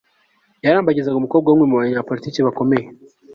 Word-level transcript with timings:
yarambagizaga 0.65 1.19
umukobwa 1.19 1.47
w'umwe 1.49 1.65
mu 1.69 1.75
banyapolitiki 1.81 2.39
bakomeye 2.47 2.87